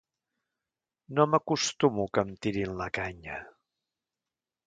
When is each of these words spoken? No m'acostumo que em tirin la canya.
No 1.17 1.25
m'acostumo 1.33 2.07
que 2.17 2.23
em 2.29 2.33
tirin 2.47 2.73
la 2.81 2.89
canya. 2.99 3.37